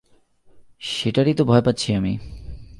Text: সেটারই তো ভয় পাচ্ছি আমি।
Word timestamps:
সেটারই 0.81 1.33
তো 1.33 1.43
ভয় 1.45 1.61
পাচ্ছি 1.61 1.89
আমি। 1.95 2.13